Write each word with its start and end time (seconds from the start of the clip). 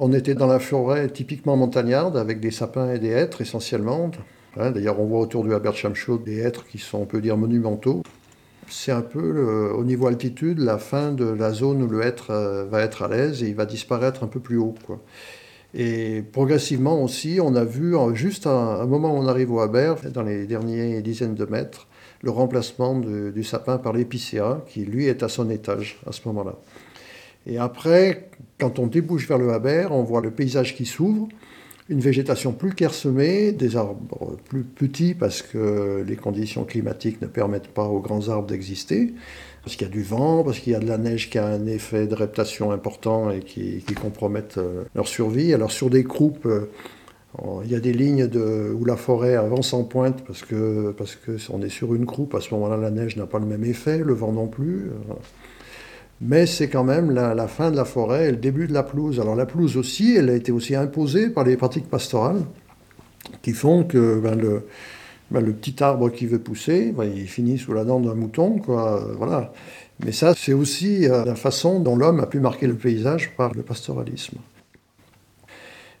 On 0.00 0.12
était 0.12 0.34
dans 0.34 0.46
la 0.46 0.60
forêt 0.60 1.08
typiquement 1.08 1.56
montagnarde 1.56 2.16
avec 2.16 2.38
des 2.38 2.52
sapins 2.52 2.92
et 2.92 3.00
des 3.00 3.08
hêtres 3.08 3.40
essentiellement. 3.40 4.12
Hein, 4.56 4.70
d'ailleurs, 4.70 5.00
on 5.00 5.06
voit 5.06 5.18
autour 5.18 5.42
du 5.42 5.52
Habertschamschow 5.52 6.18
des 6.18 6.38
hêtres 6.38 6.66
qui 6.68 6.78
sont, 6.78 6.98
on 6.98 7.04
peut 7.04 7.20
dire, 7.20 7.36
monumentaux. 7.36 8.04
C'est 8.68 8.92
un 8.92 9.02
peu, 9.02 9.72
au 9.74 9.82
niveau 9.82 10.06
altitude, 10.06 10.60
la 10.60 10.78
fin 10.78 11.10
de 11.10 11.24
la 11.24 11.52
zone 11.52 11.82
où 11.82 11.88
le 11.88 12.02
hêtre 12.02 12.30
euh, 12.30 12.64
va 12.66 12.82
être 12.82 13.02
à 13.02 13.08
l'aise 13.08 13.42
et 13.42 13.48
il 13.48 13.56
va 13.56 13.66
disparaître 13.66 14.22
un 14.22 14.28
peu 14.28 14.38
plus 14.38 14.56
haut. 14.58 14.74
Et 15.74 16.22
progressivement 16.32 17.02
aussi, 17.02 17.40
on 17.42 17.56
a 17.56 17.64
vu, 17.64 17.96
juste 18.14 18.46
à 18.46 18.50
un 18.82 18.86
moment 18.86 19.12
où 19.14 19.18
on 19.18 19.26
arrive 19.26 19.52
au 19.52 19.58
Haber, 19.58 19.94
dans 20.14 20.22
les 20.22 20.46
dernières 20.46 21.02
dizaines 21.02 21.34
de 21.34 21.44
mètres, 21.44 21.88
le 22.22 22.30
remplacement 22.30 22.94
du 22.94 23.42
sapin 23.42 23.78
par 23.78 23.94
l'épicéa, 23.94 24.62
qui 24.68 24.84
lui 24.84 25.06
est 25.06 25.24
à 25.24 25.28
son 25.28 25.50
étage 25.50 26.00
à 26.06 26.12
ce 26.12 26.20
moment-là. 26.26 26.54
Et 27.48 27.58
après, 27.58 28.28
quand 28.58 28.78
on 28.78 28.86
débouche 28.86 29.26
vers 29.26 29.38
le 29.38 29.50
Haber, 29.50 29.88
on 29.90 30.02
voit 30.02 30.20
le 30.20 30.30
paysage 30.30 30.76
qui 30.76 30.84
s'ouvre, 30.84 31.28
une 31.88 32.00
végétation 32.00 32.52
plus 32.52 32.74
clairsemée, 32.74 33.52
des 33.52 33.76
arbres 33.76 34.36
plus 34.44 34.62
petits 34.62 35.14
parce 35.14 35.40
que 35.40 36.04
les 36.06 36.16
conditions 36.16 36.64
climatiques 36.64 37.22
ne 37.22 37.26
permettent 37.26 37.68
pas 37.68 37.84
aux 37.84 38.00
grands 38.00 38.28
arbres 38.28 38.46
d'exister, 38.46 39.14
parce 39.62 39.76
qu'il 39.76 39.86
y 39.86 39.90
a 39.90 39.92
du 39.92 40.02
vent, 40.02 40.44
parce 40.44 40.58
qu'il 40.58 40.74
y 40.74 40.76
a 40.76 40.80
de 40.80 40.86
la 40.86 40.98
neige 40.98 41.30
qui 41.30 41.38
a 41.38 41.46
un 41.46 41.66
effet 41.66 42.06
de 42.06 42.14
reptation 42.14 42.72
important 42.72 43.30
et 43.30 43.40
qui, 43.40 43.82
qui 43.86 43.94
compromettent 43.94 44.58
euh, 44.58 44.84
leur 44.94 45.08
survie. 45.08 45.54
Alors 45.54 45.70
sur 45.70 45.88
des 45.88 46.04
croupes, 46.04 46.44
euh, 46.44 46.70
il 47.64 47.70
y 47.70 47.74
a 47.74 47.80
des 47.80 47.92
lignes 47.92 48.28
où 48.74 48.84
la 48.84 48.96
forêt 48.96 49.36
avance 49.36 49.72
en 49.72 49.84
pointe 49.84 50.24
parce 50.26 50.42
que 50.42 50.92
parce 50.96 51.14
que 51.14 51.36
on 51.50 51.62
est 51.62 51.68
sur 51.68 51.94
une 51.94 52.04
croupe. 52.04 52.34
À 52.34 52.40
ce 52.40 52.52
moment-là, 52.54 52.76
la 52.76 52.90
neige 52.90 53.16
n'a 53.16 53.26
pas 53.26 53.38
le 53.38 53.46
même 53.46 53.64
effet, 53.64 53.98
le 53.98 54.14
vent 54.14 54.32
non 54.32 54.48
plus. 54.48 54.90
Euh. 56.20 56.24
Mais 56.26 56.46
c'est 56.46 56.68
quand 56.68 56.84
même 56.84 57.10
la, 57.10 57.48
fin 57.48 57.70
de 57.70 57.76
la 57.76 57.84
forêt 57.84 58.28
et 58.28 58.30
le 58.30 58.36
début 58.36 58.66
de 58.66 58.72
la 58.72 58.82
pelouse. 58.82 59.20
Alors 59.20 59.36
la 59.36 59.46
pelouse 59.46 59.76
aussi, 59.76 60.14
elle 60.16 60.30
a 60.30 60.34
été 60.34 60.52
aussi 60.52 60.74
imposée 60.74 61.30
par 61.30 61.44
les 61.44 61.56
pratiques 61.56 61.88
pastorales 61.88 62.42
qui 63.42 63.52
font 63.52 63.84
que 63.84 64.18
ben, 64.20 64.34
le, 64.34 64.66
ben, 65.30 65.40
le, 65.40 65.52
petit 65.52 65.82
arbre 65.82 66.10
qui 66.10 66.26
veut 66.26 66.38
pousser, 66.38 66.92
ben, 66.92 67.04
il 67.04 67.28
finit 67.28 67.58
sous 67.58 67.72
la 67.72 67.84
dent 67.84 68.00
d'un 68.00 68.14
mouton. 68.14 68.58
Quoi, 68.58 69.06
voilà. 69.16 69.52
Mais 70.04 70.12
ça, 70.12 70.34
c'est 70.36 70.52
aussi 70.52 71.06
euh, 71.06 71.24
la 71.24 71.34
façon 71.34 71.80
dont 71.80 71.96
l'homme 71.96 72.20
a 72.20 72.26
pu 72.26 72.40
marquer 72.40 72.66
le 72.66 72.74
paysage 72.74 73.32
par 73.36 73.54
le 73.54 73.62
pastoralisme. 73.62 74.38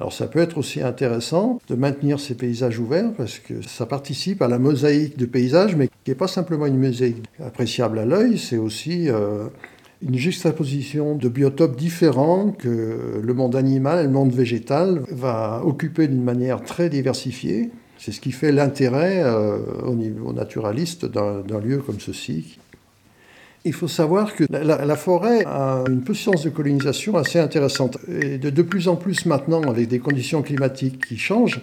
Alors 0.00 0.14
ça 0.14 0.26
peut 0.28 0.38
être 0.38 0.56
aussi 0.56 0.80
intéressant 0.80 1.60
de 1.68 1.74
maintenir 1.74 2.20
ces 2.20 2.34
paysages 2.34 2.78
ouverts 2.78 3.12
parce 3.18 3.38
que 3.38 3.60
ça 3.60 3.84
participe 3.84 4.40
à 4.40 4.48
la 4.48 4.58
mosaïque 4.58 5.18
de 5.18 5.26
paysages, 5.26 5.76
mais 5.76 5.88
qui 5.88 6.10
n'est 6.10 6.14
pas 6.14 6.26
simplement 6.26 6.64
une 6.64 6.78
mosaïque 6.78 7.26
appréciable 7.44 7.98
à 7.98 8.06
l'œil, 8.06 8.38
c'est 8.38 8.56
aussi 8.56 9.10
euh, 9.10 9.48
une 10.02 10.16
juxtaposition 10.16 11.14
de 11.14 11.28
biotopes 11.28 11.76
différents 11.76 12.52
que 12.52 13.20
le 13.22 13.34
monde 13.34 13.54
animal 13.54 14.00
et 14.00 14.04
le 14.04 14.10
monde 14.10 14.32
végétal 14.32 15.02
va 15.10 15.62
occuper 15.64 16.08
d'une 16.08 16.24
manière 16.24 16.62
très 16.62 16.88
diversifiée. 16.88 17.70
C'est 17.98 18.12
ce 18.12 18.20
qui 18.20 18.32
fait 18.32 18.50
l'intérêt 18.50 19.22
euh, 19.22 19.58
au 19.84 19.94
niveau 19.94 20.32
naturaliste 20.32 21.04
d'un 21.04 21.60
lieu 21.60 21.78
comme 21.78 22.00
ceci. 22.00 22.58
Il 23.66 23.74
faut 23.74 23.88
savoir 23.88 24.34
que 24.34 24.44
la, 24.50 24.96
forêt 24.96 25.44
a 25.44 25.84
une 25.86 26.00
puissance 26.00 26.44
de 26.44 26.48
colonisation 26.48 27.16
assez 27.16 27.38
intéressante. 27.38 27.98
Et 28.08 28.38
de, 28.38 28.48
de, 28.48 28.62
plus 28.62 28.88
en 28.88 28.96
plus 28.96 29.26
maintenant, 29.26 29.60
avec 29.64 29.86
des 29.86 29.98
conditions 29.98 30.40
climatiques 30.40 31.06
qui 31.06 31.18
changent, 31.18 31.60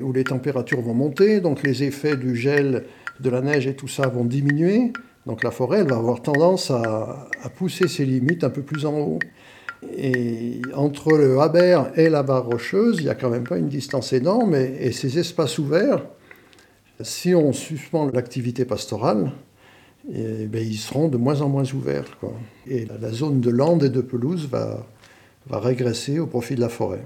où 0.00 0.14
les 0.14 0.24
températures 0.24 0.80
vont 0.80 0.94
monter, 0.94 1.40
donc 1.40 1.62
les 1.62 1.82
effets 1.82 2.16
du 2.16 2.36
gel, 2.36 2.84
de 3.20 3.28
la 3.28 3.42
neige 3.42 3.66
et 3.66 3.74
tout 3.74 3.88
ça 3.88 4.08
vont 4.08 4.24
diminuer. 4.24 4.92
Donc 5.26 5.42
la 5.42 5.50
forêt, 5.50 5.80
elle 5.80 5.88
va 5.88 5.96
avoir 5.96 6.22
tendance 6.22 6.70
à, 6.70 7.28
pousser 7.56 7.88
ses 7.88 8.04
limites 8.04 8.44
un 8.44 8.50
peu 8.50 8.62
plus 8.62 8.86
en 8.86 8.98
haut. 8.98 9.18
Et 9.96 10.60
entre 10.74 11.16
le 11.16 11.38
Haber 11.40 11.82
et 11.96 12.08
la 12.08 12.22
barre 12.22 12.46
rocheuse, 12.46 12.96
il 12.98 13.04
n'y 13.04 13.10
a 13.10 13.14
quand 13.14 13.30
même 13.30 13.44
pas 13.44 13.58
une 13.58 13.68
distance 13.68 14.12
énorme. 14.12 14.54
Et, 14.54 14.92
ces 14.92 15.18
espaces 15.18 15.58
ouverts, 15.58 16.04
si 17.00 17.34
on 17.34 17.52
suspend 17.52 18.08
l'activité 18.12 18.64
pastorale, 18.64 19.32
eh 20.12 20.46
ben, 20.46 20.64
ils 20.64 20.78
seront 20.78 21.08
de 21.08 21.16
moins 21.16 21.40
en 21.40 21.48
moins 21.48 21.70
ouverts. 21.74 22.16
Et 22.68 22.86
la, 22.86 23.10
zone 23.10 23.40
de 23.40 23.50
lande 23.50 23.82
et 23.82 23.90
de 23.90 24.00
pelouse 24.00 24.48
va, 24.48 24.86
va 25.48 25.58
régresser 25.58 26.20
au 26.20 26.26
profit 26.26 26.54
de 26.54 26.60
la 26.60 26.68
forêt. 26.68 27.02